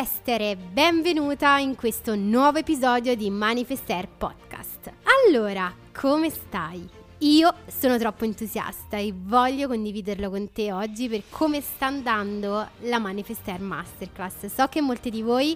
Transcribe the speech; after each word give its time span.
Manifestere, 0.00 0.56
benvenuta 0.56 1.58
in 1.58 1.76
questo 1.76 2.16
nuovo 2.16 2.56
episodio 2.56 3.14
di 3.14 3.28
Manifester 3.28 4.08
Podcast. 4.08 4.90
Allora, 5.26 5.74
come 5.92 6.30
stai? 6.30 6.88
Io 7.18 7.52
sono 7.66 7.98
troppo 7.98 8.24
entusiasta 8.24 8.96
e 8.96 9.12
voglio 9.14 9.68
condividerlo 9.68 10.30
con 10.30 10.50
te 10.52 10.72
oggi 10.72 11.06
per 11.06 11.24
come 11.28 11.60
sta 11.60 11.84
andando 11.84 12.66
la 12.84 12.98
Manifester 12.98 13.60
Masterclass. 13.60 14.46
So 14.46 14.68
che 14.68 14.80
molti 14.80 15.10
di 15.10 15.20
voi 15.20 15.54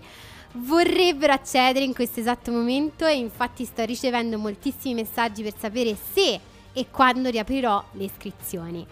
vorrebbero 0.56 1.32
accedere 1.32 1.86
in 1.86 1.94
questo 1.94 2.20
esatto 2.20 2.52
momento 2.52 3.06
e 3.06 3.16
infatti 3.16 3.64
sto 3.64 3.82
ricevendo 3.84 4.36
moltissimi 4.36 4.92
messaggi 4.92 5.42
per 5.42 5.54
sapere 5.56 5.96
se 6.12 6.38
e 6.74 6.90
quando 6.90 7.30
riaprirò 7.30 7.82
le 7.92 8.04
iscrizioni. 8.04 8.86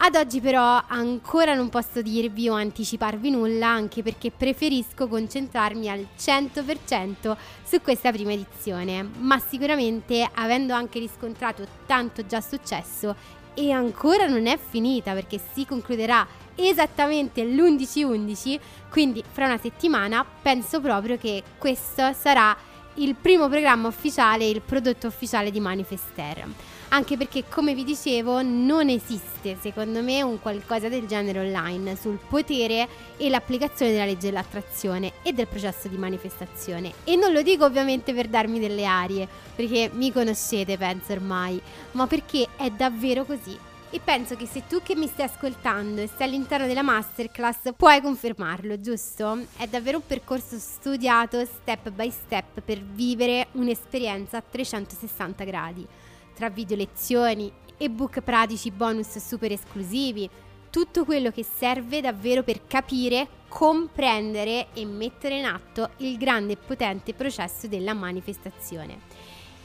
Ad 0.00 0.14
oggi 0.14 0.40
però 0.40 0.80
ancora 0.86 1.54
non 1.54 1.70
posso 1.70 2.02
dirvi 2.02 2.48
o 2.48 2.54
anticiparvi 2.54 3.30
nulla 3.30 3.66
anche 3.66 4.02
perché 4.02 4.30
preferisco 4.30 5.08
concentrarmi 5.08 5.90
al 5.90 6.06
100% 6.16 7.36
su 7.64 7.82
questa 7.82 8.12
prima 8.12 8.32
edizione, 8.32 9.02
ma 9.02 9.40
sicuramente 9.40 10.26
avendo 10.34 10.72
anche 10.72 11.00
riscontrato 11.00 11.66
tanto 11.84 12.24
già 12.24 12.40
successo 12.40 13.16
e 13.54 13.72
ancora 13.72 14.28
non 14.28 14.46
è 14.46 14.56
finita 14.56 15.14
perché 15.14 15.40
si 15.52 15.66
concluderà 15.66 16.24
esattamente 16.54 17.42
l'11-11, 17.42 18.60
quindi 18.90 19.24
fra 19.28 19.46
una 19.46 19.58
settimana 19.58 20.24
penso 20.24 20.80
proprio 20.80 21.18
che 21.18 21.42
questo 21.58 22.12
sarà 22.12 22.56
il 22.98 23.14
primo 23.14 23.48
programma 23.48 23.88
ufficiale, 23.88 24.48
il 24.48 24.60
prodotto 24.60 25.06
ufficiale 25.06 25.50
di 25.50 25.60
Manifester. 25.60 26.46
Anche 26.90 27.16
perché 27.16 27.44
come 27.48 27.74
vi 27.74 27.84
dicevo 27.84 28.42
non 28.42 28.88
esiste 28.88 29.58
secondo 29.60 30.02
me 30.02 30.22
un 30.22 30.40
qualcosa 30.40 30.88
del 30.88 31.06
genere 31.06 31.40
online 31.40 31.96
sul 31.96 32.18
potere 32.28 32.88
e 33.18 33.28
l'applicazione 33.28 33.92
della 33.92 34.06
legge 34.06 34.28
dell'attrazione 34.28 35.12
e 35.22 35.32
del 35.32 35.46
processo 35.46 35.86
di 35.88 35.98
manifestazione. 35.98 36.92
E 37.04 37.14
non 37.14 37.32
lo 37.32 37.42
dico 37.42 37.66
ovviamente 37.66 38.14
per 38.14 38.28
darmi 38.28 38.58
delle 38.58 38.86
arie 38.86 39.28
perché 39.54 39.90
mi 39.92 40.10
conoscete 40.10 40.78
penso 40.78 41.12
ormai 41.12 41.60
ma 41.92 42.06
perché 42.06 42.48
è 42.56 42.70
davvero 42.70 43.24
così 43.24 43.56
e 43.90 44.00
penso 44.00 44.36
che 44.36 44.46
se 44.46 44.64
tu 44.68 44.82
che 44.82 44.94
mi 44.94 45.06
stai 45.06 45.26
ascoltando 45.26 46.00
e 46.00 46.06
stai 46.06 46.28
all'interno 46.28 46.66
della 46.66 46.82
masterclass 46.82 47.72
puoi 47.76 48.00
confermarlo, 48.00 48.80
giusto? 48.80 49.46
È 49.56 49.66
davvero 49.66 49.98
un 49.98 50.06
percorso 50.06 50.58
studiato 50.58 51.44
step 51.44 51.90
by 51.90 52.10
step 52.10 52.60
per 52.60 52.80
vivere 52.80 53.48
un'esperienza 53.52 54.36
a 54.36 54.42
360 54.42 55.44
gradi 55.44 55.86
tra 56.34 56.50
video 56.50 56.76
lezioni, 56.76 57.50
ebook 57.76 58.20
pratici 58.20 58.70
bonus 58.70 59.16
super 59.18 59.50
esclusivi, 59.50 60.30
tutto 60.70 61.04
quello 61.04 61.32
che 61.32 61.42
serve 61.42 62.00
davvero 62.00 62.44
per 62.44 62.66
capire, 62.68 63.26
comprendere 63.48 64.68
e 64.72 64.84
mettere 64.84 65.38
in 65.38 65.46
atto 65.46 65.90
il 65.96 66.16
grande 66.16 66.52
e 66.52 66.56
potente 66.56 67.12
processo 67.12 67.66
della 67.66 67.92
manifestazione. 67.92 69.00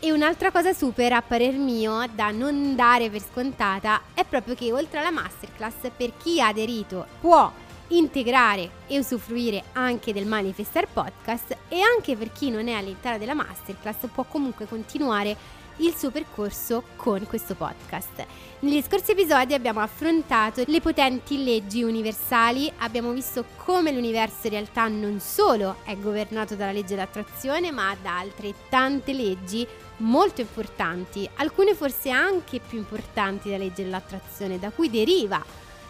E 0.06 0.12
un'altra 0.12 0.52
cosa 0.52 0.74
super, 0.74 1.14
a 1.14 1.22
parer 1.22 1.54
mio, 1.54 2.06
da 2.14 2.30
non 2.30 2.76
dare 2.76 3.10
per 3.10 3.22
scontata, 3.22 4.02
è 4.14 4.26
proprio 4.26 4.54
che 4.54 4.70
oltre 4.74 5.00
alla 5.00 5.12
masterclass, 5.12 5.92
per 5.96 6.12
chi 6.18 6.42
ha 6.42 6.48
aderito 6.48 7.08
può 7.22 7.50
integrare 7.88 8.70
e 8.88 9.00
usufruire 9.00 9.64
anche 9.72 10.12
del 10.12 10.26
Manifestar 10.26 10.90
Podcast 10.92 11.56
e 11.70 11.80
anche 11.80 12.18
per 12.18 12.34
chi 12.34 12.50
non 12.50 12.68
è 12.68 12.74
all'interno 12.74 13.18
della 13.18 13.34
masterclass 13.34 14.10
può 14.14 14.26
comunque 14.26 14.68
continuare 14.68 15.38
il 15.78 15.96
suo 15.96 16.12
percorso 16.12 16.84
con 16.96 17.26
questo 17.28 17.56
podcast. 17.56 18.26
Negli 18.60 18.82
scorsi 18.82 19.12
episodi 19.12 19.54
abbiamo 19.54 19.80
affrontato 19.80 20.64
le 20.68 20.82
potenti 20.82 21.44
leggi 21.44 21.84
universali, 21.84 22.72
abbiamo 22.78 23.12
visto 23.12 23.46
come 23.58 23.92
l'universo 23.92 24.48
in 24.48 24.52
realtà 24.52 24.88
non 24.88 25.20
solo 25.20 25.78
è 25.84 25.98
governato 25.98 26.56
dalla 26.56 26.72
legge 26.72 26.96
dell'attrazione, 26.96 27.72
ma 27.72 27.96
da 28.02 28.20
altre 28.20 28.54
tante 28.70 29.14
leggi 29.14 29.68
molto 29.98 30.42
importanti, 30.42 31.30
alcune 31.36 31.74
forse 31.76 32.10
anche 32.10 32.60
più 32.60 32.78
importanti 32.78 33.50
della 33.50 33.64
legge 33.64 33.84
dell'attrazione, 33.84 34.60
da 34.60 34.70
cui 34.70 34.90
deriva 34.90 35.44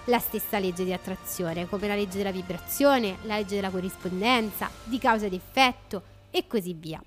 la 0.06 0.20
stessa 0.20 0.60
legge 0.60 0.84
di 0.84 0.94
attrazione, 0.94 1.68
come 1.68 1.88
la 1.88 1.96
legge 1.96 2.18
della 2.18 2.32
vibrazione, 2.32 3.18
la 3.24 3.38
legge 3.38 3.56
della 3.56 3.70
corrispondenza, 3.70 4.70
di 4.84 4.98
causa 4.98 5.28
ed 5.28 5.34
effetto 5.34 6.02
e 6.30 6.48
così 6.48 6.74
via. 6.74 7.02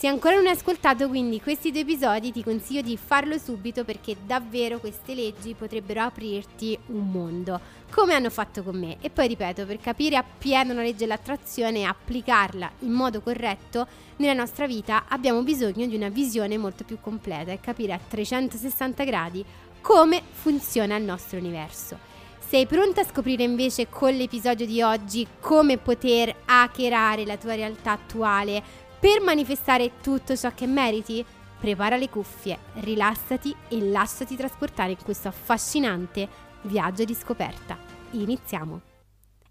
Se 0.00 0.06
ancora 0.06 0.36
non 0.36 0.46
hai 0.46 0.52
ascoltato 0.52 1.08
quindi 1.08 1.42
questi 1.42 1.70
due 1.70 1.82
episodi 1.82 2.32
ti 2.32 2.42
consiglio 2.42 2.80
di 2.80 2.96
farlo 2.96 3.36
subito 3.36 3.84
perché 3.84 4.16
davvero 4.24 4.78
queste 4.78 5.14
leggi 5.14 5.52
potrebbero 5.52 6.00
aprirti 6.00 6.78
un 6.86 7.10
mondo, 7.10 7.60
come 7.90 8.14
hanno 8.14 8.30
fatto 8.30 8.62
con 8.62 8.78
me. 8.78 8.96
E 9.02 9.10
poi 9.10 9.28
ripeto, 9.28 9.66
per 9.66 9.78
capire 9.78 10.16
appieno 10.16 10.72
la 10.72 10.80
legge 10.80 11.00
dell'attrazione 11.00 11.80
e 11.80 11.84
applicarla 11.84 12.70
in 12.78 12.92
modo 12.92 13.20
corretto 13.20 13.86
nella 14.16 14.32
nostra 14.32 14.66
vita 14.66 15.04
abbiamo 15.06 15.42
bisogno 15.42 15.84
di 15.84 15.96
una 15.96 16.08
visione 16.08 16.56
molto 16.56 16.84
più 16.84 16.96
completa 16.98 17.52
e 17.52 17.60
capire 17.60 17.92
a 17.92 18.00
360 18.00 19.04
gradi 19.04 19.44
come 19.82 20.22
funziona 20.30 20.96
il 20.96 21.04
nostro 21.04 21.36
universo. 21.36 21.98
Sei 22.38 22.64
pronta 22.64 23.02
a 23.02 23.04
scoprire 23.04 23.42
invece 23.42 23.90
con 23.90 24.14
l'episodio 24.14 24.64
di 24.64 24.80
oggi 24.80 25.26
come 25.40 25.76
poter 25.76 26.34
hackerare 26.46 27.26
la 27.26 27.36
tua 27.36 27.54
realtà 27.54 27.92
attuale 27.92 28.88
per 29.00 29.22
manifestare 29.22 29.92
tutto 30.02 30.36
ciò 30.36 30.52
che 30.54 30.66
meriti, 30.66 31.24
prepara 31.58 31.96
le 31.96 32.10
cuffie, 32.10 32.58
rilassati 32.74 33.54
e 33.68 33.80
lasciati 33.80 34.36
trasportare 34.36 34.90
in 34.90 35.02
questo 35.02 35.28
affascinante 35.28 36.28
viaggio 36.62 37.04
di 37.04 37.14
scoperta. 37.14 37.78
Iniziamo! 38.10 38.80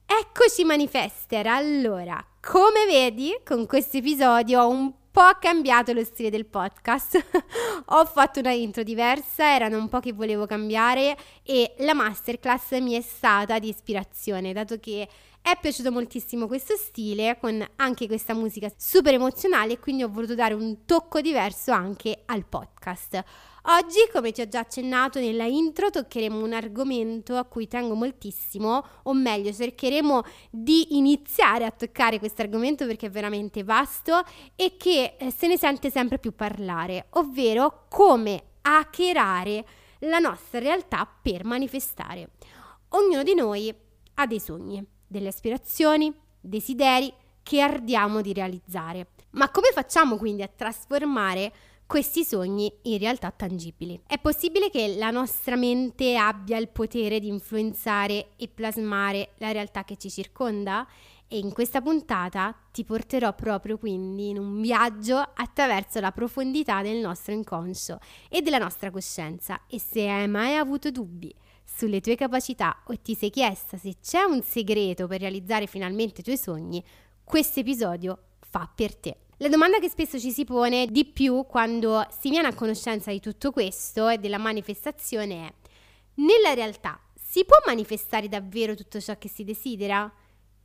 Eccoci 0.05 0.63
manifester! 0.63 1.47
Allora, 1.47 2.23
come 2.39 2.85
vedi, 2.85 3.35
con 3.43 3.65
questo 3.65 3.97
episodio 3.97 4.61
ho 4.61 4.69
un 4.69 4.93
po' 5.11 5.38
cambiato 5.39 5.94
lo 5.94 6.03
stile 6.03 6.29
del 6.29 6.45
podcast. 6.45 7.25
ho 7.85 8.06
fatto 8.06 8.39
una 8.39 8.51
intro 8.51 8.83
diversa, 8.83 9.56
erano 9.56 9.77
un 9.77 9.89
po' 9.89 10.00
che 10.00 10.13
volevo 10.13 10.45
cambiare 10.45 11.18
e 11.44 11.74
la 11.79 11.95
masterclass 11.95 12.79
mi 12.79 12.94
è 12.94 13.01
stata 13.01 13.57
di 13.57 13.69
ispirazione, 13.69 14.53
dato 14.53 14.77
che 14.79 15.07
è 15.51 15.57
piaciuto 15.60 15.92
moltissimo 15.92 16.46
questo 16.46 16.75
stile 16.75 17.40
con 17.40 17.66
anche 17.78 18.06
questa 18.06 18.36
musica 18.36 18.72
super 18.78 19.16
emozionale 19.16 19.74
e 19.74 19.80
quindi 19.80 20.04
ho 20.04 20.10
voluto 20.10 20.36
dare 20.36 20.54
un 20.54 20.86
tocco 20.86 21.22
diverso 21.22 21.72
anche 21.72 22.22
al 22.28 22.46
podcast. 22.46 23.24
Oggi, 23.63 23.98
come 24.13 24.31
ti 24.31 24.42
ho 24.42 24.48
già 24.48 24.60
accennato 24.60 25.19
nella 25.19 25.46
intro, 25.46 25.90
toccheremo 25.90 26.44
un 26.44 26.54
argomento 26.54 27.36
a 27.36 27.46
cui 27.46 27.68
tengo 27.68 27.96
moltissimo, 27.96 28.86
o 29.04 29.13
meglio, 29.13 29.51
cercheremo 29.51 30.22
di 30.51 30.96
iniziare 30.98 31.66
a 31.66 31.72
toccare 31.72 32.19
questo 32.19 32.44
argomento 32.44 32.86
perché 32.86 33.07
è 33.07 33.12
veramente 33.12 33.63
vasto 33.63 34.22
e 34.56 34.78
che 34.78 35.16
eh, 35.18 35.31
se 35.31 35.48
ne 35.48 35.57
sente 35.57 35.90
sempre 35.90 36.19
più 36.19 36.36
parlare, 36.36 37.07
ovvero 37.12 37.86
come 37.90 38.44
hackerare 38.62 39.66
la 40.01 40.19
nostra 40.19 40.60
realtà 40.60 41.10
per 41.22 41.44
manifestare. 41.44 42.30
Ognuno 42.90 43.24
di 43.24 43.34
noi 43.34 43.74
ha 44.13 44.28
dei 44.28 44.40
sogni 44.40 44.98
delle 45.09 45.27
aspirazioni, 45.27 46.13
desideri 46.39 47.11
che 47.44 47.59
ardiamo 47.59 48.21
di 48.21 48.31
realizzare. 48.31 49.07
Ma 49.31 49.50
come 49.50 49.71
facciamo 49.73 50.17
quindi 50.17 50.44
a 50.44 50.47
trasformare 50.47 51.51
questi 51.89 52.23
sogni 52.23 52.71
in 52.83 53.00
realtà 53.00 53.31
tangibili. 53.31 54.00
È 54.06 54.19
possibile 54.19 54.69
che 54.69 54.95
la 54.95 55.09
nostra 55.09 55.56
mente 55.56 56.15
abbia 56.15 56.57
il 56.57 56.69
potere 56.69 57.19
di 57.19 57.27
influenzare 57.27 58.33
e 58.35 58.47
plasmare 58.47 59.31
la 59.38 59.51
realtà 59.51 59.83
che 59.83 59.97
ci 59.97 60.11
circonda? 60.11 60.88
E 61.27 61.39
in 61.39 61.51
questa 61.51 61.81
puntata 61.81 62.55
ti 62.71 62.83
porterò 62.83 63.33
proprio 63.33 63.79
quindi 63.79 64.29
in 64.29 64.38
un 64.38 64.62
viaggio 64.62 65.17
attraverso 65.17 66.00
la 66.00 66.12
profondità 66.12 66.83
del 66.83 66.97
nostro 66.97 67.33
inconscio 67.33 67.97
e 68.29 68.44
della 68.44 68.59
nostra 68.59 68.91
coscienza. 68.91 69.62
E 69.67 69.79
se 69.79 70.07
hai 70.07 70.27
mai 70.27 70.57
avuto 70.57 70.91
dubbi 70.91 71.33
sulle 71.79 72.01
tue 72.01 72.15
capacità 72.15 72.83
o 72.87 72.99
ti 73.01 73.15
sei 73.15 73.29
chiesta 73.29 73.77
se 73.77 73.95
c'è 74.01 74.23
un 74.23 74.41
segreto 74.41 75.07
per 75.07 75.21
realizzare 75.21 75.65
finalmente 75.65 76.19
i 76.19 76.23
tuoi 76.25 76.37
sogni, 76.37 76.83
questo 77.23 77.61
episodio 77.61 78.23
fa 78.41 78.69
per 78.75 78.97
te. 78.97 79.15
La 79.37 79.47
domanda 79.47 79.79
che 79.79 79.87
spesso 79.87 80.19
ci 80.19 80.31
si 80.31 80.43
pone 80.43 80.87
di 80.87 81.05
più 81.05 81.45
quando 81.45 82.05
si 82.19 82.31
viene 82.31 82.49
a 82.49 82.53
conoscenza 82.53 83.11
di 83.11 83.21
tutto 83.21 83.51
questo 83.51 84.09
e 84.09 84.17
della 84.17 84.37
manifestazione 84.37 85.47
è, 85.47 85.53
nella 86.15 86.53
realtà 86.53 86.99
si 87.13 87.45
può 87.45 87.55
manifestare 87.65 88.27
davvero 88.27 88.75
tutto 88.75 88.99
ciò 88.99 89.17
che 89.17 89.29
si 89.29 89.45
desidera? 89.45 90.11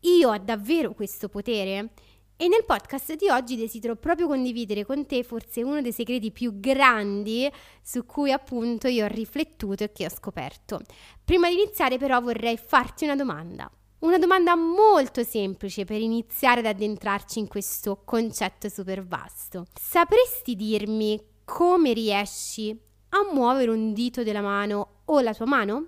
Io 0.00 0.30
ho 0.30 0.38
davvero 0.38 0.94
questo 0.94 1.28
potere? 1.28 1.92
E 2.36 2.48
nel 2.48 2.64
podcast 2.64 3.14
di 3.14 3.28
oggi 3.28 3.54
desidero 3.54 3.94
proprio 3.94 4.26
condividere 4.26 4.84
con 4.84 5.06
te 5.06 5.22
forse 5.22 5.62
uno 5.62 5.80
dei 5.80 5.92
segreti 5.92 6.32
più 6.32 6.58
grandi 6.58 7.48
su 7.80 8.04
cui 8.04 8.32
appunto 8.32 8.88
io 8.88 9.04
ho 9.04 9.08
riflettuto 9.08 9.84
e 9.84 9.92
che 9.92 10.06
ho 10.06 10.10
scoperto. 10.10 10.80
Prima 11.24 11.48
di 11.48 11.54
iniziare 11.54 11.96
però 11.96 12.20
vorrei 12.20 12.58
farti 12.58 13.04
una 13.04 13.14
domanda. 13.14 13.70
Una 14.00 14.18
domanda 14.18 14.56
molto 14.56 15.22
semplice 15.22 15.84
per 15.84 16.00
iniziare 16.00 16.58
ad 16.58 16.66
addentrarci 16.66 17.38
in 17.38 17.46
questo 17.46 18.02
concetto 18.04 18.68
super 18.68 19.06
vasto. 19.06 19.66
Sapresti 19.80 20.56
dirmi 20.56 21.18
come 21.44 21.92
riesci 21.92 22.76
a 23.10 23.32
muovere 23.32 23.70
un 23.70 23.92
dito 23.92 24.24
della 24.24 24.42
mano 24.42 25.02
o 25.04 25.20
la 25.20 25.32
tua 25.32 25.46
mano? 25.46 25.86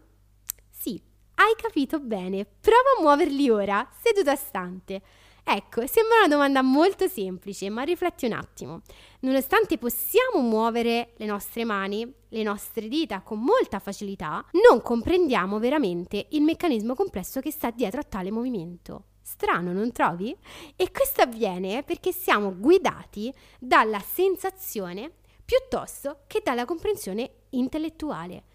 Sì, 0.70 1.02
hai 1.34 1.54
capito 1.60 1.98
bene. 1.98 2.46
Prova 2.60 2.98
a 2.98 3.02
muoverli 3.02 3.50
ora, 3.50 3.86
seduta 4.00 4.36
stante. 4.36 5.02
Ecco, 5.48 5.86
sembra 5.86 6.18
una 6.18 6.26
domanda 6.26 6.60
molto 6.60 7.06
semplice, 7.06 7.70
ma 7.70 7.82
rifletti 7.82 8.26
un 8.26 8.32
attimo. 8.32 8.80
Nonostante 9.20 9.78
possiamo 9.78 10.40
muovere 10.40 11.12
le 11.18 11.24
nostre 11.24 11.64
mani, 11.64 12.12
le 12.30 12.42
nostre 12.42 12.88
dita 12.88 13.20
con 13.20 13.38
molta 13.38 13.78
facilità, 13.78 14.44
non 14.68 14.82
comprendiamo 14.82 15.60
veramente 15.60 16.26
il 16.30 16.42
meccanismo 16.42 16.96
complesso 16.96 17.38
che 17.38 17.52
sta 17.52 17.70
dietro 17.70 18.00
a 18.00 18.02
tale 18.02 18.32
movimento. 18.32 19.04
Strano, 19.22 19.72
non 19.72 19.92
trovi? 19.92 20.36
E 20.74 20.90
questo 20.90 21.22
avviene 21.22 21.84
perché 21.84 22.10
siamo 22.10 22.56
guidati 22.56 23.32
dalla 23.60 24.00
sensazione 24.00 25.12
piuttosto 25.44 26.22
che 26.26 26.42
dalla 26.44 26.64
comprensione 26.64 27.30
intellettuale. 27.50 28.46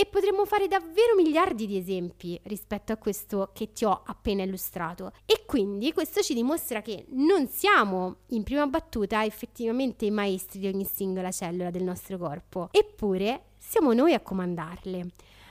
E 0.00 0.06
potremmo 0.06 0.46
fare 0.46 0.66
davvero 0.66 1.14
miliardi 1.14 1.66
di 1.66 1.76
esempi 1.76 2.40
rispetto 2.44 2.90
a 2.90 2.96
questo 2.96 3.50
che 3.52 3.74
ti 3.74 3.84
ho 3.84 4.00
appena 4.06 4.42
illustrato. 4.42 5.12
E 5.26 5.42
quindi 5.44 5.92
questo 5.92 6.22
ci 6.22 6.32
dimostra 6.32 6.80
che 6.80 7.04
non 7.10 7.48
siamo 7.48 8.20
in 8.28 8.42
prima 8.42 8.66
battuta 8.66 9.22
effettivamente 9.26 10.06
i 10.06 10.10
maestri 10.10 10.58
di 10.58 10.68
ogni 10.68 10.86
singola 10.86 11.30
cellula 11.30 11.68
del 11.68 11.82
nostro 11.82 12.16
corpo, 12.16 12.70
eppure 12.70 13.48
siamo 13.58 13.92
noi 13.92 14.14
a 14.14 14.20
comandarle. 14.20 14.96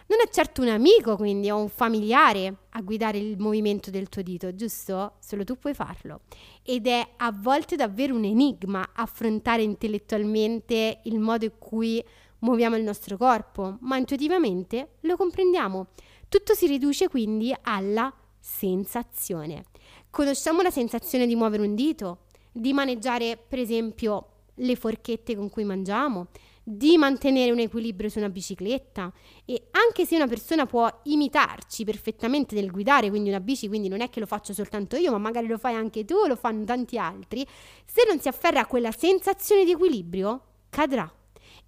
Non 0.07 0.17
è 0.25 0.29
certo 0.31 0.63
un 0.63 0.69
amico, 0.69 1.15
quindi, 1.15 1.51
o 1.51 1.57
un 1.57 1.69
familiare 1.69 2.61
a 2.69 2.81
guidare 2.81 3.19
il 3.19 3.37
movimento 3.37 3.91
del 3.91 4.09
tuo 4.09 4.23
dito, 4.23 4.55
giusto? 4.55 5.17
Solo 5.19 5.43
tu 5.43 5.59
puoi 5.59 5.75
farlo. 5.75 6.21
Ed 6.63 6.87
è 6.87 7.07
a 7.17 7.31
volte 7.31 7.75
davvero 7.75 8.15
un 8.15 8.23
enigma 8.23 8.89
affrontare 8.95 9.61
intellettualmente 9.61 11.01
il 11.03 11.19
modo 11.19 11.45
in 11.45 11.51
cui 11.59 12.03
muoviamo 12.39 12.75
il 12.75 12.83
nostro 12.83 13.17
corpo, 13.17 13.77
ma 13.81 13.97
intuitivamente 13.97 14.95
lo 15.01 15.15
comprendiamo. 15.15 15.87
Tutto 16.27 16.53
si 16.53 16.67
riduce 16.67 17.07
quindi 17.09 17.53
alla 17.61 18.13
sensazione. 18.39 19.65
Conosciamo 20.09 20.61
la 20.61 20.71
sensazione 20.71 21.27
di 21.27 21.35
muovere 21.35 21.63
un 21.63 21.75
dito, 21.75 22.25
di 22.51 22.73
maneggiare 22.73 23.37
per 23.37 23.59
esempio 23.59 24.27
le 24.55 24.75
forchette 24.75 25.35
con 25.35 25.49
cui 25.49 25.63
mangiamo, 25.63 26.27
di 26.63 26.97
mantenere 26.97 27.51
un 27.51 27.59
equilibrio 27.59 28.09
su 28.09 28.19
una 28.19 28.29
bicicletta 28.29 29.11
e 29.45 29.69
anche 29.71 30.05
se 30.05 30.15
una 30.15 30.27
persona 30.27 30.67
può 30.67 30.87
imitarci 31.03 31.83
perfettamente 31.83 32.53
nel 32.53 32.69
guidare, 32.69 33.09
quindi 33.09 33.29
una 33.29 33.39
bici, 33.39 33.67
quindi 33.67 33.87
non 33.87 34.01
è 34.01 34.09
che 34.09 34.19
lo 34.19 34.27
faccio 34.27 34.53
soltanto 34.53 34.95
io, 34.95 35.11
ma 35.11 35.17
magari 35.17 35.47
lo 35.47 35.57
fai 35.57 35.73
anche 35.73 36.05
tu, 36.05 36.25
lo 36.27 36.35
fanno 36.35 36.65
tanti 36.65 36.99
altri, 36.99 37.45
se 37.85 38.03
non 38.07 38.19
si 38.19 38.27
afferra 38.27 38.61
a 38.61 38.65
quella 38.67 38.91
sensazione 38.91 39.65
di 39.65 39.71
equilibrio, 39.71 40.41
cadrà. 40.69 41.11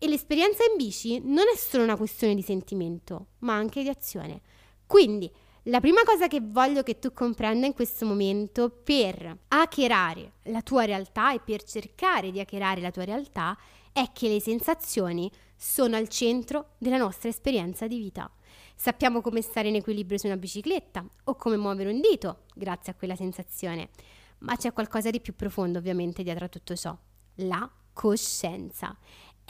E 0.04 0.08
l'esperienza 0.08 0.64
in 0.64 0.78
bici 0.78 1.20
non 1.24 1.46
è 1.54 1.56
solo 1.56 1.84
una 1.84 1.96
questione 1.96 2.34
di 2.34 2.42
sentimento, 2.42 3.28
ma 3.42 3.54
anche 3.54 3.84
di 3.84 3.90
azione. 3.90 4.42
Quindi, 4.88 5.32
la 5.66 5.80
prima 5.80 6.02
cosa 6.04 6.26
che 6.26 6.40
voglio 6.42 6.82
che 6.82 6.98
tu 6.98 7.14
comprenda 7.14 7.68
in 7.68 7.74
questo 7.74 8.08
momento 8.08 8.72
per 8.72 9.38
hackerare 9.50 10.32
la 10.46 10.64
tua 10.64 10.86
realtà 10.86 11.36
e 11.36 11.40
per 11.40 11.62
cercare 11.62 12.32
di 12.32 12.40
hackerare 12.40 12.82
la 12.82 12.90
tua 12.90 13.04
realtà 13.04 13.56
è 13.94 14.12
che 14.12 14.28
le 14.28 14.40
sensazioni 14.40 15.32
sono 15.56 15.98
al 15.98 16.08
centro 16.08 16.70
della 16.80 16.98
nostra 16.98 17.30
esperienza 17.30 17.86
di 17.86 18.00
vita. 18.00 18.28
Sappiamo 18.76 19.22
come 19.22 19.44
stare 19.44 19.68
in 19.68 19.76
equilibrio 19.76 20.18
su 20.18 20.26
una 20.26 20.38
bicicletta 20.38 21.06
o 21.26 21.36
come 21.36 21.58
muovere 21.58 21.92
un 21.92 22.02
dito 22.02 22.46
grazie 22.56 22.94
a 22.94 22.96
quella 22.96 23.16
sensazione, 23.16 23.92
ma 24.40 24.56
c'è 24.56 24.74
qualcosa 24.74 25.12
di 25.12 25.22
più 25.22 25.36
profondo 25.36 25.78
ovviamente 25.78 26.24
dietro 26.24 26.46
a 26.46 26.50
tutto 26.50 26.76
ciò, 26.76 26.98
la 27.36 27.72
coscienza. 27.94 28.98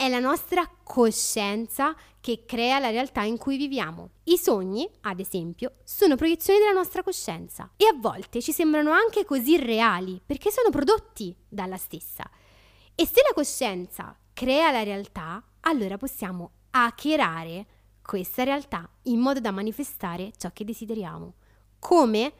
È 0.02 0.08
la 0.08 0.18
nostra 0.18 0.68
coscienza 0.82 1.94
che 2.20 2.42
crea 2.44 2.80
la 2.80 2.90
realtà 2.90 3.22
in 3.22 3.38
cui 3.38 3.56
viviamo. 3.56 4.10
I 4.24 4.36
sogni, 4.36 4.90
ad 5.02 5.20
esempio, 5.20 5.74
sono 5.84 6.16
proiezioni 6.16 6.58
della 6.58 6.72
nostra 6.72 7.04
coscienza 7.04 7.70
e 7.76 7.86
a 7.86 7.94
volte 7.96 8.42
ci 8.42 8.50
sembrano 8.50 8.90
anche 8.90 9.24
così 9.24 9.56
reali 9.58 10.20
perché 10.26 10.50
sono 10.50 10.70
prodotti 10.70 11.32
dalla 11.48 11.76
stessa. 11.76 12.28
E 12.96 13.06
se 13.06 13.22
la 13.24 13.32
coscienza 13.32 14.18
crea 14.32 14.72
la 14.72 14.82
realtà, 14.82 15.40
allora 15.60 15.96
possiamo 15.98 16.50
hackerare 16.70 17.66
questa 18.02 18.42
realtà 18.42 18.90
in 19.02 19.20
modo 19.20 19.38
da 19.38 19.52
manifestare 19.52 20.32
ciò 20.36 20.50
che 20.52 20.64
desideriamo. 20.64 21.34
Come? 21.78 22.32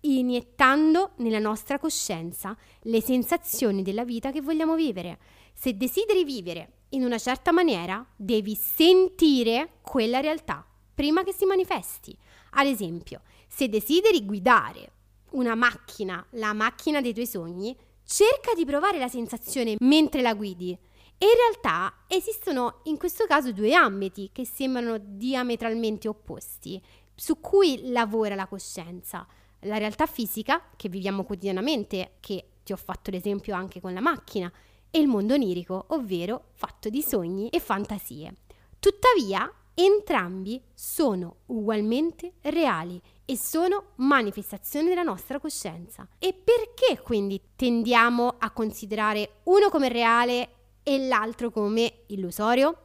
Iniettando 0.00 1.12
nella 1.16 1.38
nostra 1.38 1.78
coscienza 1.78 2.54
le 2.82 3.00
sensazioni 3.00 3.80
della 3.80 4.04
vita 4.04 4.30
che 4.30 4.42
vogliamo 4.42 4.74
vivere. 4.74 5.18
Se 5.54 5.74
desideri 5.74 6.22
vivere 6.22 6.72
in 6.90 7.04
una 7.04 7.18
certa 7.18 7.52
maniera, 7.52 8.04
devi 8.16 8.54
sentire 8.54 9.78
quella 9.82 10.20
realtà 10.20 10.66
prima 10.94 11.22
che 11.22 11.32
si 11.32 11.44
manifesti. 11.44 12.16
Ad 12.52 12.66
esempio, 12.66 13.20
se 13.46 13.68
desideri 13.68 14.24
guidare 14.24 14.92
una 15.32 15.54
macchina, 15.54 16.24
la 16.30 16.52
macchina 16.54 17.00
dei 17.00 17.12
tuoi 17.12 17.26
sogni, 17.26 17.76
cerca 18.04 18.54
di 18.54 18.64
provare 18.64 18.98
la 18.98 19.08
sensazione 19.08 19.76
mentre 19.80 20.22
la 20.22 20.34
guidi. 20.34 20.70
E 21.18 21.24
in 21.24 21.34
realtà 21.34 22.04
esistono 22.06 22.80
in 22.84 22.96
questo 22.96 23.26
caso 23.26 23.52
due 23.52 23.74
ambiti 23.74 24.30
che 24.32 24.46
sembrano 24.46 24.98
diametralmente 24.98 26.08
opposti, 26.08 26.80
su 27.14 27.40
cui 27.40 27.90
lavora 27.90 28.34
la 28.34 28.46
coscienza. 28.46 29.26
La 29.60 29.78
realtà 29.78 30.06
fisica, 30.06 30.62
che 30.76 30.88
viviamo 30.88 31.24
quotidianamente, 31.24 32.16
che 32.20 32.48
ti 32.62 32.72
ho 32.72 32.76
fatto 32.76 33.10
l'esempio 33.10 33.54
anche 33.54 33.80
con 33.80 33.92
la 33.92 34.00
macchina, 34.00 34.50
e 34.90 34.98
il 34.98 35.08
mondo 35.08 35.34
onirico, 35.34 35.86
ovvero 35.88 36.46
fatto 36.52 36.88
di 36.88 37.02
sogni 37.02 37.48
e 37.48 37.60
fantasie. 37.60 38.34
Tuttavia, 38.78 39.50
entrambi 39.74 40.62
sono 40.72 41.36
ugualmente 41.46 42.34
reali 42.42 43.00
e 43.24 43.36
sono 43.36 43.92
manifestazioni 43.96 44.88
della 44.88 45.02
nostra 45.02 45.38
coscienza. 45.38 46.08
E 46.18 46.32
perché 46.32 47.02
quindi 47.02 47.40
tendiamo 47.56 48.36
a 48.38 48.50
considerare 48.52 49.40
uno 49.44 49.68
come 49.68 49.88
reale 49.88 50.50
e 50.82 51.06
l'altro 51.06 51.50
come 51.50 52.04
illusorio? 52.06 52.84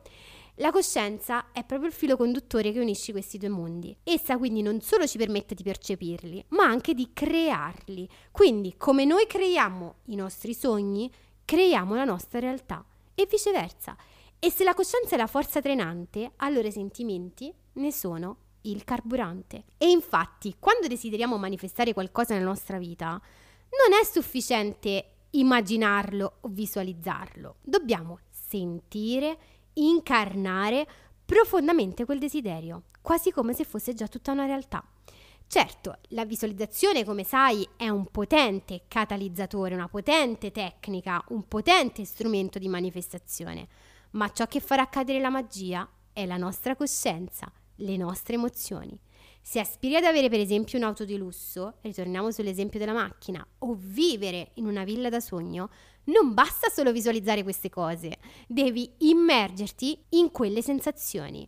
La 0.56 0.72
coscienza 0.72 1.52
è 1.52 1.64
proprio 1.64 1.88
il 1.88 1.96
filo 1.96 2.18
conduttore 2.18 2.72
che 2.72 2.80
unisce 2.80 3.12
questi 3.14 3.38
due 3.38 3.50
mondi. 3.50 3.96
Essa 4.04 4.38
quindi 4.38 4.62
non 4.62 4.82
solo 4.82 5.08
ci 5.08 5.18
permette 5.18 5.56
di 5.56 5.64
percepirli, 5.64 6.46
ma 6.50 6.66
anche 6.66 6.94
di 6.94 7.10
crearli. 7.14 8.08
Quindi, 8.32 8.76
come 8.78 9.06
noi 9.06 9.26
creiamo 9.28 9.96
i 10.06 10.16
nostri 10.16 10.54
sogni, 10.54 11.12
creiamo 11.52 11.96
la 11.96 12.06
nostra 12.06 12.40
realtà 12.40 12.82
e 13.14 13.28
viceversa. 13.30 13.98
E 14.40 14.50
se 14.50 14.64
la 14.64 14.74
coscienza 14.74 15.16
è 15.16 15.18
la 15.18 15.28
forza 15.28 15.60
trainante, 15.60 16.32
allora 16.38 16.70
i 16.70 16.72
sentimenti 16.72 17.54
ne 17.74 17.92
sono 17.92 18.38
il 18.62 18.86
carburante. 18.86 19.66
E 19.78 19.90
infatti, 19.90 20.56
quando 20.58 20.88
desideriamo 20.88 21.38
manifestare 21.38 21.92
qualcosa 21.92 22.34
nella 22.34 22.46
nostra 22.46 22.78
vita, 22.78 23.10
non 23.10 24.00
è 24.00 24.06
sufficiente 24.06 25.16
immaginarlo 25.32 26.38
o 26.40 26.48
visualizzarlo. 26.48 27.58
Dobbiamo 27.62 28.20
sentire, 28.30 29.38
incarnare 29.74 30.88
profondamente 31.26 32.06
quel 32.06 32.20
desiderio, 32.20 32.84
quasi 33.02 33.30
come 33.30 33.54
se 33.54 33.66
fosse 33.66 33.94
già 33.94 34.08
tutta 34.08 34.32
una 34.32 34.46
realtà. 34.46 34.82
Certo, 35.52 35.98
la 36.12 36.24
visualizzazione, 36.24 37.04
come 37.04 37.26
sai, 37.26 37.68
è 37.76 37.90
un 37.90 38.06
potente 38.06 38.84
catalizzatore, 38.88 39.76
una 39.76 39.90
potente 39.90 40.50
tecnica, 40.50 41.22
un 41.32 41.46
potente 41.46 42.06
strumento 42.06 42.58
di 42.58 42.70
manifestazione, 42.70 43.68
ma 44.12 44.32
ciò 44.32 44.46
che 44.46 44.62
farà 44.62 44.84
accadere 44.84 45.20
la 45.20 45.28
magia 45.28 45.86
è 46.14 46.26
la 46.26 46.38
nostra 46.38 46.78
coscienza, 46.78 47.52
le 47.76 47.98
nostre 47.98 48.36
emozioni. 48.36 48.98
Se 49.42 49.60
aspiri 49.60 49.98
ad 49.98 50.06
avere 50.06 50.30
per 50.30 50.40
esempio 50.40 50.78
un'auto 50.78 51.04
di 51.04 51.18
lusso, 51.18 51.80
ritorniamo 51.82 52.32
sull'esempio 52.32 52.80
della 52.80 52.94
macchina, 52.94 53.46
o 53.60 53.76
vivere 53.78 54.52
in 54.54 54.68
una 54.68 54.86
villa 54.86 55.10
da 55.10 55.20
sogno, 55.20 55.70
non 56.06 56.34
basta 56.34 56.70
solo 56.70 56.94
visualizzare 56.94 57.44
queste 57.44 57.70
cose, 57.70 58.20
devi 58.48 58.90
immergerti 59.00 60.02
in 60.12 60.32
quelle 60.32 60.62
sensazioni. 60.62 61.46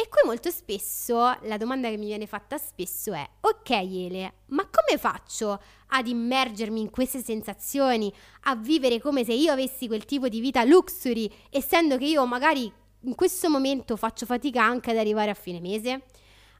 E 0.00 0.08
qui 0.08 0.22
molto 0.24 0.48
spesso 0.50 1.36
la 1.42 1.58
domanda 1.58 1.90
che 1.90 1.98
mi 1.98 2.06
viene 2.06 2.26
fatta 2.26 2.56
spesso 2.56 3.12
è: 3.12 3.28
Ok, 3.40 3.68
Ele, 3.68 4.32
ma 4.46 4.66
come 4.66 4.98
faccio 4.98 5.60
ad 5.88 6.06
immergermi 6.06 6.80
in 6.80 6.88
queste 6.88 7.22
sensazioni, 7.22 8.10
a 8.44 8.56
vivere 8.56 8.98
come 8.98 9.26
se 9.26 9.34
io 9.34 9.52
avessi 9.52 9.88
quel 9.88 10.06
tipo 10.06 10.28
di 10.28 10.40
vita 10.40 10.64
luxury, 10.64 11.30
essendo 11.50 11.98
che 11.98 12.06
io 12.06 12.24
magari 12.24 12.72
in 13.00 13.14
questo 13.14 13.50
momento 13.50 13.96
faccio 13.96 14.24
fatica 14.24 14.64
anche 14.64 14.90
ad 14.90 14.96
arrivare 14.96 15.32
a 15.32 15.34
fine 15.34 15.60
mese? 15.60 16.04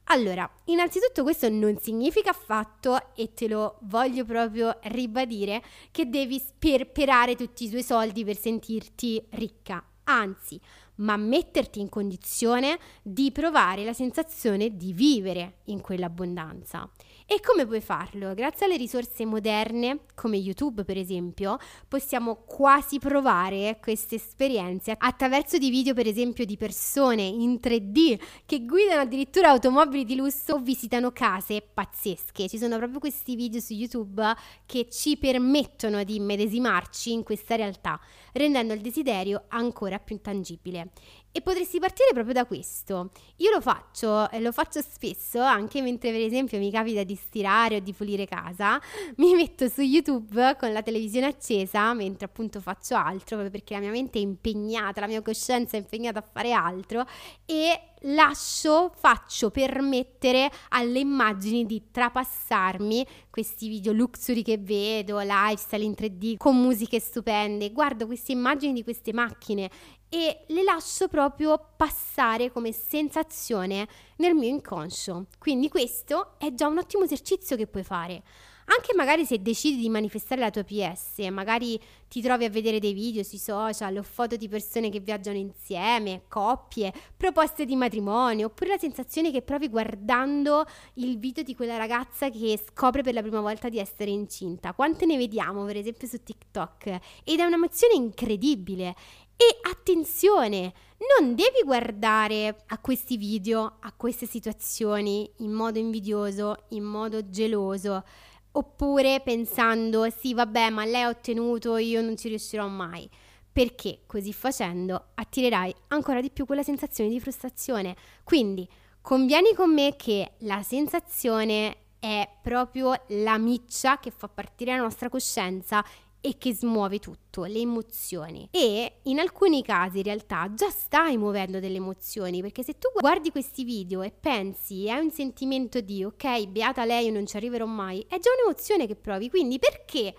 Allora, 0.05 0.47
innanzitutto 0.65 1.23
questo 1.23 1.49
non 1.49 1.79
significa 1.79 2.29
affatto, 2.29 3.15
e 3.15 3.33
te 3.33 3.47
lo 3.47 3.79
voglio 3.85 4.23
proprio 4.23 4.77
ribadire, 4.83 5.63
che 5.89 6.07
devi 6.07 6.37
sperperare 6.37 7.35
tutti 7.35 7.63
i 7.63 7.69
tuoi 7.71 7.81
soldi 7.81 8.23
per 8.23 8.37
sentirti 8.37 9.25
ricca. 9.31 9.83
Anzi, 10.03 10.59
ma 11.01 11.17
metterti 11.17 11.79
in 11.79 11.89
condizione 11.89 12.79
di 13.01 13.31
provare 13.31 13.83
la 13.83 13.93
sensazione 13.93 14.75
di 14.75 14.93
vivere 14.93 15.57
in 15.65 15.81
quell'abbondanza. 15.81 16.89
E 17.25 17.39
come 17.39 17.65
puoi 17.65 17.79
farlo? 17.79 18.33
Grazie 18.33 18.65
alle 18.65 18.75
risorse 18.75 19.25
moderne, 19.25 20.01
come 20.15 20.35
YouTube 20.35 20.83
per 20.83 20.97
esempio, 20.97 21.57
possiamo 21.87 22.43
quasi 22.45 22.99
provare 22.99 23.79
queste 23.81 24.15
esperienze 24.15 24.95
attraverso 24.97 25.57
di 25.57 25.69
video 25.69 25.93
per 25.93 26.07
esempio 26.07 26.43
di 26.43 26.57
persone 26.57 27.21
in 27.21 27.59
3D 27.61 28.19
che 28.45 28.65
guidano 28.65 29.01
addirittura 29.01 29.49
automobili 29.49 30.03
di 30.03 30.15
lusso 30.15 30.55
o 30.55 30.59
visitano 30.59 31.11
case 31.11 31.61
pazzesche. 31.61 32.49
Ci 32.49 32.57
sono 32.57 32.77
proprio 32.77 32.99
questi 32.99 33.35
video 33.35 33.61
su 33.61 33.73
YouTube 33.73 34.35
che 34.65 34.87
ci 34.89 35.17
permettono 35.17 36.03
di 36.03 36.15
immedesimarci 36.15 37.13
in 37.13 37.23
questa 37.23 37.55
realtà, 37.55 37.97
rendendo 38.33 38.73
il 38.73 38.81
desiderio 38.81 39.45
ancora 39.49 39.99
più 39.99 40.15
intangibile. 40.15 40.91
E 41.33 41.41
potresti 41.41 41.79
partire 41.79 42.09
proprio 42.11 42.33
da 42.33 42.45
questo. 42.45 43.11
Io 43.37 43.51
lo 43.51 43.61
faccio, 43.61 44.29
e 44.29 44.39
lo 44.41 44.51
faccio 44.51 44.81
spesso, 44.81 45.39
anche 45.39 45.81
mentre 45.81 46.11
per 46.11 46.19
esempio 46.19 46.59
mi 46.59 46.69
capita 46.69 47.03
di 47.03 47.15
stirare 47.15 47.77
o 47.77 47.79
di 47.79 47.93
pulire 47.93 48.25
casa, 48.25 48.81
mi 49.17 49.33
metto 49.33 49.69
su 49.69 49.81
YouTube 49.81 50.57
con 50.59 50.73
la 50.73 50.81
televisione 50.81 51.27
accesa 51.27 51.93
mentre 51.93 52.25
appunto 52.25 52.59
faccio 52.59 52.95
altro, 52.95 53.37
proprio 53.37 53.49
perché 53.49 53.75
la 53.75 53.79
mia 53.79 53.91
mente 53.91 54.19
è 54.19 54.21
impegnata, 54.21 54.99
la 54.99 55.07
mia 55.07 55.21
coscienza 55.21 55.77
è 55.77 55.79
impegnata 55.79 56.19
a 56.19 56.27
fare 56.29 56.51
altro 56.51 57.05
e 57.45 57.79
lascio, 58.01 58.91
faccio 58.95 59.51
permettere 59.51 60.51
alle 60.69 60.99
immagini 60.99 61.65
di 61.65 61.83
trapassarmi 61.91 63.05
questi 63.29 63.67
video 63.67 63.93
luxury 63.93 64.41
che 64.41 64.57
vedo, 64.57 65.19
lifestyle 65.19 65.83
in 65.83 65.93
3D 65.97 66.37
con 66.37 66.59
musiche 66.59 66.99
stupende, 66.99 67.71
guardo 67.71 68.05
queste 68.05 68.31
immagini 68.31 68.73
di 68.73 68.83
queste 68.83 69.13
macchine 69.13 69.69
e 70.13 70.43
le 70.47 70.63
lascio 70.63 71.07
proprio 71.07 71.57
passare 71.77 72.51
come 72.51 72.73
sensazione 72.73 73.87
nel 74.17 74.35
mio 74.35 74.49
inconscio. 74.49 75.27
Quindi 75.39 75.69
questo 75.69 76.33
è 76.37 76.53
già 76.53 76.67
un 76.67 76.79
ottimo 76.79 77.05
esercizio 77.05 77.55
che 77.55 77.65
puoi 77.65 77.83
fare. 77.83 78.21
Anche 78.65 78.93
magari 78.93 79.25
se 79.25 79.41
decidi 79.41 79.81
di 79.81 79.89
manifestare 79.89 80.41
la 80.41 80.49
tua 80.49 80.63
PS, 80.63 81.27
magari 81.29 81.79
ti 82.07 82.21
trovi 82.21 82.45
a 82.45 82.49
vedere 82.49 82.79
dei 82.79 82.93
video 82.93 83.23
sui 83.23 83.37
social 83.37 83.97
o 83.97 84.03
foto 84.03 84.35
di 84.35 84.47
persone 84.47 84.89
che 84.89 84.99
viaggiano 84.99 85.37
insieme, 85.37 86.23
coppie, 86.27 86.93
proposte 87.17 87.65
di 87.65 87.75
matrimonio, 87.75 88.47
oppure 88.47 88.71
la 88.71 88.77
sensazione 88.77 89.31
che 89.31 89.41
provi 89.41 89.67
guardando 89.67 90.65
il 90.95 91.17
video 91.19 91.43
di 91.43 91.55
quella 91.55 91.77
ragazza 91.77 92.29
che 92.29 92.59
scopre 92.65 93.01
per 93.01 93.13
la 93.13 93.21
prima 93.21 93.41
volta 93.41 93.67
di 93.67 93.79
essere 93.79 94.11
incinta. 94.11 94.73
Quante 94.73 95.05
ne 95.05 95.17
vediamo, 95.17 95.65
per 95.65 95.77
esempio, 95.77 96.07
su 96.07 96.21
TikTok? 96.21 96.99
Ed 97.23 97.39
è 97.39 97.43
un'emozione 97.43 97.95
incredibile 97.95 98.95
e 99.41 99.57
attenzione, 99.67 100.71
non 101.17 101.33
devi 101.33 101.63
guardare 101.65 102.63
a 102.67 102.77
questi 102.77 103.17
video, 103.17 103.77
a 103.79 103.91
queste 103.91 104.27
situazioni 104.27 105.27
in 105.37 105.51
modo 105.51 105.79
invidioso, 105.79 106.65
in 106.69 106.83
modo 106.83 107.27
geloso, 107.27 108.03
oppure 108.51 109.19
pensando 109.21 110.07
sì 110.11 110.35
vabbè 110.35 110.69
ma 110.69 110.85
lei 110.85 111.01
ha 111.01 111.07
ottenuto, 111.07 111.77
io 111.77 112.03
non 112.03 112.15
ci 112.17 112.27
riuscirò 112.27 112.67
mai. 112.67 113.09
Perché 113.51 114.03
così 114.05 114.31
facendo 114.31 115.07
attirerai 115.15 115.73
ancora 115.87 116.21
di 116.21 116.29
più 116.29 116.45
quella 116.45 116.61
sensazione 116.61 117.09
di 117.09 117.19
frustrazione. 117.19 117.95
Quindi 118.23 118.69
convieni 119.01 119.55
con 119.55 119.73
me 119.73 119.95
che 119.95 120.33
la 120.41 120.61
sensazione 120.61 121.77
è 121.97 122.29
proprio 122.43 122.93
la 123.07 123.39
miccia 123.39 123.97
che 123.97 124.11
fa 124.11 124.27
partire 124.27 124.75
la 124.75 124.83
nostra 124.83 125.09
coscienza 125.09 125.83
e 126.21 126.37
che 126.37 126.53
smuove 126.53 126.99
tutto, 126.99 127.43
le 127.43 127.59
emozioni. 127.59 128.47
E 128.51 128.99
in 129.03 129.19
alcuni 129.19 129.63
casi 129.63 129.97
in 129.97 130.03
realtà 130.03 130.53
già 130.53 130.69
stai 130.69 131.17
muovendo 131.17 131.59
delle 131.59 131.77
emozioni, 131.77 132.41
perché 132.41 132.63
se 132.63 132.77
tu 132.77 132.89
guardi 132.97 133.31
questi 133.31 133.63
video 133.63 134.03
e 134.03 134.11
pensi, 134.11 134.89
hai 134.89 135.03
un 135.03 135.11
sentimento 135.11 135.81
di 135.81 136.03
ok, 136.03 136.47
beata 136.47 136.85
lei, 136.85 137.07
io 137.07 137.11
non 137.11 137.25
ci 137.25 137.37
arriverò 137.37 137.65
mai, 137.65 138.05
è 138.07 138.19
già 138.19 138.29
un'emozione 138.37 138.87
che 138.87 138.95
provi, 138.95 139.29
quindi 139.29 139.59
perché 139.59 140.13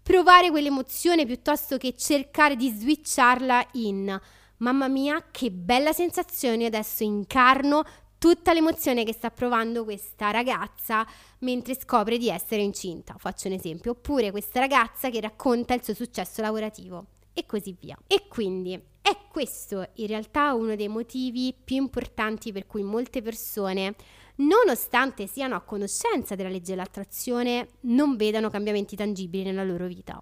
provare 0.00 0.48
quell'emozione 0.50 1.26
piuttosto 1.26 1.76
che 1.76 1.94
cercare 1.96 2.56
di 2.56 2.70
switcharla 2.70 3.66
in 3.72 4.18
mamma 4.58 4.88
mia, 4.88 5.26
che 5.30 5.50
bella 5.50 5.92
sensazione, 5.92 6.66
adesso 6.66 7.02
incarno 7.02 7.84
tutta 8.18 8.52
l'emozione 8.52 9.04
che 9.04 9.12
sta 9.12 9.30
provando 9.30 9.84
questa 9.84 10.30
ragazza 10.30 11.06
mentre 11.40 11.76
scopre 11.76 12.18
di 12.18 12.28
essere 12.28 12.62
incinta, 12.62 13.14
faccio 13.16 13.48
un 13.48 13.54
esempio, 13.54 13.92
oppure 13.92 14.30
questa 14.30 14.60
ragazza 14.60 15.08
che 15.08 15.20
racconta 15.20 15.74
il 15.74 15.84
suo 15.84 15.94
successo 15.94 16.42
lavorativo 16.42 17.06
e 17.32 17.46
così 17.46 17.76
via. 17.78 17.96
E 18.06 18.26
quindi 18.28 18.72
è 19.00 19.16
questo 19.30 19.88
in 19.94 20.08
realtà 20.08 20.52
uno 20.54 20.74
dei 20.74 20.88
motivi 20.88 21.54
più 21.64 21.76
importanti 21.76 22.52
per 22.52 22.66
cui 22.66 22.82
molte 22.82 23.22
persone, 23.22 23.94
nonostante 24.36 25.26
siano 25.26 25.54
a 25.54 25.60
conoscenza 25.60 26.34
della 26.34 26.48
legge 26.48 26.72
dell'attrazione, 26.72 27.68
non 27.82 28.16
vedano 28.16 28.50
cambiamenti 28.50 28.96
tangibili 28.96 29.44
nella 29.44 29.64
loro 29.64 29.86
vita. 29.86 30.20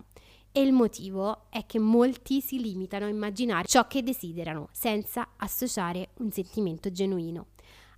E 0.52 0.60
il 0.62 0.72
motivo 0.72 1.50
è 1.50 1.66
che 1.66 1.78
molti 1.78 2.40
si 2.40 2.60
limitano 2.60 3.06
a 3.06 3.08
immaginare 3.08 3.66
ciò 3.66 3.86
che 3.86 4.02
desiderano 4.02 4.68
senza 4.72 5.30
associare 5.36 6.10
un 6.18 6.30
sentimento 6.30 6.90
genuino. 6.90 7.48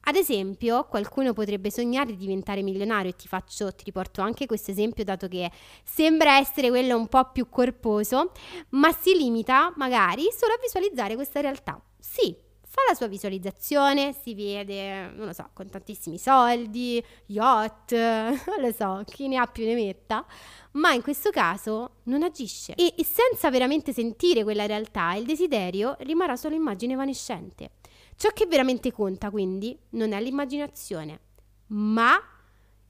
Ad 0.02 0.16
esempio, 0.16 0.84
qualcuno 0.84 1.32
potrebbe 1.32 1.70
sognare 1.70 2.12
di 2.12 2.16
diventare 2.16 2.62
milionario 2.62 3.10
e 3.10 3.16
ti 3.16 3.28
faccio, 3.28 3.74
ti 3.74 3.84
riporto 3.84 4.22
anche 4.22 4.46
questo 4.46 4.70
esempio 4.70 5.04
dato 5.04 5.28
che 5.28 5.50
sembra 5.84 6.38
essere 6.38 6.68
quello 6.70 6.96
un 6.96 7.08
po' 7.08 7.30
più 7.30 7.48
corposo, 7.48 8.32
ma 8.70 8.90
si 8.92 9.14
limita 9.14 9.72
magari 9.76 10.28
solo 10.34 10.54
a 10.54 10.58
visualizzare 10.60 11.14
questa 11.14 11.40
realtà. 11.40 11.78
Sì, 11.98 12.34
fa 12.62 12.82
la 12.88 12.94
sua 12.94 13.06
visualizzazione, 13.06 14.14
si 14.22 14.34
vede, 14.34 15.10
non 15.14 15.26
lo 15.26 15.32
so, 15.32 15.50
con 15.52 15.68
tantissimi 15.68 16.18
soldi, 16.18 17.02
yacht, 17.26 17.92
non 17.94 18.60
lo 18.60 18.72
so, 18.72 19.02
chi 19.04 19.26
ne 19.26 19.36
ha 19.36 19.46
più 19.46 19.64
ne 19.64 19.74
metta, 19.74 20.24
ma 20.72 20.92
in 20.92 21.02
questo 21.02 21.30
caso 21.30 21.96
non 22.04 22.22
agisce 22.22 22.74
e, 22.74 22.94
e 22.96 23.04
senza 23.04 23.50
veramente 23.50 23.92
sentire 23.92 24.44
quella 24.44 24.66
realtà 24.66 25.14
il 25.14 25.24
desiderio 25.24 25.96
rimarrà 26.00 26.36
solo 26.36 26.54
immagine 26.54 26.92
evanescente. 26.92 27.70
Ciò 28.18 28.30
che 28.30 28.46
veramente 28.46 28.90
conta 28.90 29.30
quindi 29.30 29.78
non 29.90 30.10
è 30.10 30.20
l'immaginazione, 30.20 31.20
ma 31.68 32.20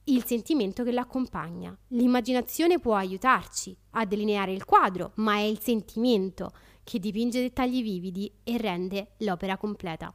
il 0.05 0.25
sentimento 0.25 0.83
che 0.83 0.91
l'accompagna. 0.91 1.77
L'immaginazione 1.89 2.79
può 2.79 2.95
aiutarci 2.95 3.77
a 3.91 4.05
delineare 4.05 4.53
il 4.53 4.65
quadro, 4.65 5.11
ma 5.17 5.35
è 5.35 5.41
il 5.41 5.59
sentimento 5.59 6.51
che 6.83 6.97
dipinge 6.97 7.41
dettagli 7.41 7.83
vividi 7.83 8.31
e 8.43 8.57
rende 8.57 9.11
l'opera 9.17 9.55
completa. 9.55 10.11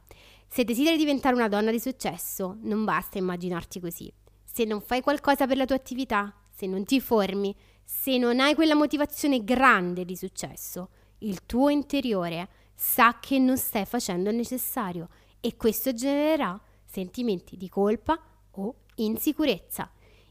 Se 0.49 0.65
desideri 0.65 0.97
diventare 0.97 1.33
una 1.33 1.47
donna 1.47 1.71
di 1.71 1.79
successo, 1.79 2.57
non 2.63 2.83
basta 2.83 3.17
immaginarti 3.17 3.79
così. 3.79 4.11
Se 4.43 4.65
non 4.65 4.81
fai 4.81 4.99
qualcosa 4.99 5.47
per 5.47 5.55
la 5.55 5.65
tua 5.65 5.77
attività, 5.77 6.35
se 6.53 6.67
non 6.67 6.83
ti 6.83 6.99
formi, 6.99 7.55
se 7.85 8.17
non 8.17 8.41
hai 8.41 8.53
quella 8.53 8.75
motivazione 8.75 9.45
grande 9.45 10.03
di 10.03 10.17
successo, 10.17 10.89
il 11.19 11.45
tuo 11.45 11.69
interiore 11.69 12.49
sa 12.75 13.17
che 13.19 13.39
non 13.39 13.57
stai 13.57 13.85
facendo 13.85 14.29
il 14.29 14.35
necessario 14.35 15.07
e 15.39 15.55
questo 15.55 15.93
genererà 15.93 16.59
sentimenti 16.83 17.57
di 17.57 17.69
colpa 17.69 18.19
o 18.51 18.75
insicurezza. 18.95 19.89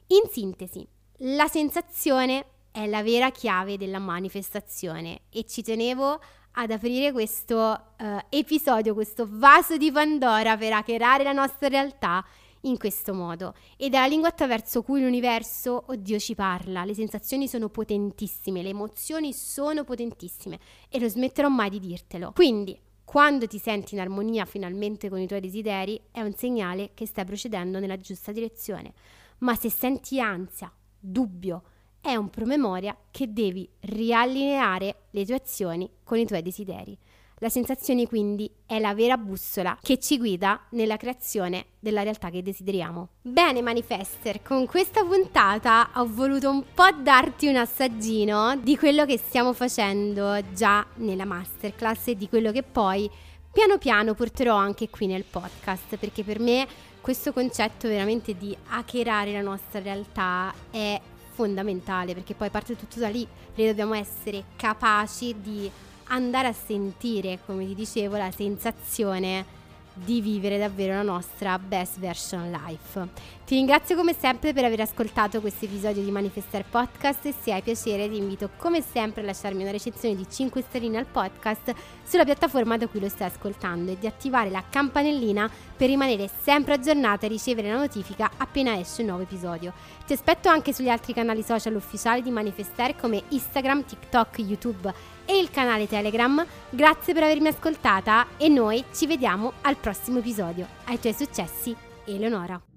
In 0.09 0.31
sintesi, 0.31 0.87
la 1.19 1.49
sensazione 1.49 2.47
è 2.71 2.87
la 2.87 3.03
vera 3.03 3.31
chiave 3.31 3.79
della 3.79 3.99
manifestazione 3.99 5.23
e 5.31 5.45
ci 5.45 5.63
tenevo 5.63 6.21
ad 6.57 6.71
aprire 6.71 7.13
questo 7.13 7.57
uh, 7.99 8.19
episodio, 8.29 8.95
questo 8.95 9.27
vaso 9.29 9.77
di 9.77 9.91
Pandora 9.91 10.57
per 10.57 10.73
hackerare 10.73 11.25
la 11.25 11.33
nostra 11.33 11.69
realtà 11.69 12.25
in 12.65 12.79
questo 12.79 13.15
modo 13.15 13.55
ed 13.77 13.95
è 13.95 13.99
la 13.99 14.07
lingua 14.07 14.29
attraverso 14.29 14.83
cui 14.83 15.01
l'universo 15.01 15.85
o 15.87 15.97
Dio 15.97 16.19
ci 16.19 16.35
parla. 16.35 16.85
Le 16.85 16.95
sensazioni 16.95 17.49
sono 17.49 17.69
potentissime, 17.69 18.63
le 18.63 18.71
emozioni 18.71 19.33
sono 19.33 19.85
potentissime 19.85 20.59
e 20.89 20.99
non 20.99 21.09
smetterò 21.09 21.49
mai 21.49 21.71
di 21.71 21.81
dirtelo. 21.81 22.33
Quindi, 22.33 22.79
quando 23.05 23.47
ti 23.47 23.59
senti 23.59 23.95
in 23.95 24.01
armonia 24.01 24.45
finalmente 24.45 25.09
con 25.09 25.21
i 25.21 25.27
tuoi 25.27 25.41
desideri, 25.41 26.01
è 26.11 26.21
un 26.21 26.35
segnale 26.35 26.91
che 26.95 27.07
stai 27.07 27.25
procedendo 27.25 27.79
nella 27.79 27.99
giusta 27.99 28.33
direzione. 28.33 28.93
Ma 29.39 29.55
se 29.55 29.71
senti 29.71 30.21
ansia, 30.21 30.73
dubbio, 30.99 31.63
è 32.01 32.17
un 32.17 32.29
promemoria 32.29 32.97
che 33.11 33.33
devi 33.33 33.69
riallineare 33.81 35.07
le 35.11 35.25
tue 35.25 35.37
azioni 35.37 35.91
con 36.03 36.19
i 36.19 36.27
tuoi 36.27 36.43
desideri. 36.43 36.99
La 37.39 37.49
sensazione 37.49 38.07
quindi 38.07 38.49
è 38.65 38.79
la 38.79 38.95
vera 38.95 39.17
bussola 39.17 39.77
che 39.83 39.99
ci 39.99 40.19
guida 40.19 40.61
nella 40.71 40.97
creazione 40.97 41.67
della 41.81 42.03
realtà 42.03 42.31
che 42.31 42.43
desideriamo. 42.43 43.09
Bene 43.23 43.61
Manifester, 43.61 44.41
con 44.41 44.67
questa 44.67 45.05
puntata 45.05 45.91
ho 45.95 46.07
voluto 46.07 46.49
un 46.49 46.63
po' 46.73 46.91
darti 47.03 47.49
un 47.49 47.57
assaggino 47.57 48.57
di 48.57 48.77
quello 48.77 49.05
che 49.05 49.19
stiamo 49.19 49.53
facendo 49.53 50.39
già 50.53 50.87
nella 50.97 51.25
masterclass 51.25 52.09
e 52.09 52.17
di 52.17 52.29
quello 52.29 52.53
che 52.53 52.63
poi 52.63 53.11
piano 53.53 53.79
piano 53.79 54.15
porterò 54.15 54.55
anche 54.55 54.89
qui 54.89 55.07
nel 55.07 55.25
podcast, 55.25 55.97
perché 55.97 56.23
per 56.23 56.39
me 56.39 56.67
questo 57.01 57.33
concetto 57.33 57.89
veramente 57.89 58.37
di 58.37 58.57
hackerare 58.69 59.33
la 59.33 59.43
nostra 59.43 59.81
realtà 59.81 60.55
è 60.71 61.01
fondamentale, 61.33 62.15
perché 62.15 62.35
poi 62.35 62.49
parte 62.49 62.77
tutto 62.77 63.01
da 63.01 63.09
lì, 63.09 63.27
perché 63.27 63.67
dobbiamo 63.67 63.95
essere 63.95 64.45
capaci 64.57 65.35
di 65.41 65.71
andare 66.09 66.49
a 66.49 66.53
sentire, 66.53 67.39
come 67.45 67.67
ti 67.67 67.75
dicevo, 67.75 68.17
la 68.17 68.31
sensazione 68.31 69.63
di 69.95 70.21
vivere 70.21 70.59
davvero 70.59 70.95
la 70.95 71.03
nostra 71.03 71.59
best 71.59 71.99
version 71.99 72.51
life. 72.51 73.09
Ti 73.45 73.55
ringrazio 73.55 73.95
come 73.95 74.15
sempre 74.19 74.53
per 74.53 74.65
aver 74.65 74.81
ascoltato 74.81 75.41
questo 75.41 75.67
episodio 75.67 76.03
di 76.03 76.11
Manifestar 76.11 76.65
Podcast 76.69 77.27
e 77.27 77.35
se 77.39 77.53
hai 77.53 77.63
piacere 77.63 78.09
ti 78.09 78.17
invito 78.17 78.51
come 78.57 78.83
sempre 78.83 79.23
a 79.23 79.27
lasciarmi 79.27 79.63
una 79.63 79.71
recensione 79.71 80.17
di 80.17 80.27
5 80.29 80.63
stelline 80.63 80.99
al 80.99 81.05
podcast 81.05 81.73
sulla 82.05 82.25
piattaforma 82.25 82.77
da 82.77 82.89
cui 82.89 83.01
lo 83.01 83.09
stai 83.09 83.29
ascoltando 83.29 83.93
e 83.93 83.99
di 83.99 84.07
attivare 84.07 84.51
la 84.51 84.65
campanellina 84.69 85.49
per 85.77 85.89
rimanere 85.89 86.29
sempre 86.43 86.75
aggiornata 86.75 87.27
e 87.27 87.29
ricevere 87.29 87.69
la 87.69 87.79
notifica 87.79 88.31
appena 88.37 88.79
esce 88.79 89.03
un 89.03 89.09
nuovo 89.09 89.23
episodio. 89.23 89.73
Ti 90.07 90.15
aspetto 90.15 90.49
anche 90.49 90.73
sugli 90.73 90.89
altri 90.89 91.13
canali 91.13 91.43
social 91.43 91.75
ufficiali 91.75 92.23
di 92.23 92.31
Manifestar 92.31 92.97
come 92.97 93.23
Instagram, 93.29 93.85
TikTok, 93.85 94.39
YouTube 94.39 94.93
e 95.25 95.39
il 95.39 95.51
canale 95.51 95.87
Telegram. 95.87 96.45
Grazie 96.71 97.15
per 97.15 97.23
avermi 97.25 97.49
ascoltata 97.49 98.27
e 98.37 98.49
noi 98.49 98.85
ci 98.93 99.07
vediamo 99.07 99.53
al 99.63 99.77
prossimo 99.77 100.19
episodio. 100.19 100.67
Ai 100.85 100.99
tuoi 100.99 101.15
successi, 101.15 101.75
Eleonora. 102.05 102.74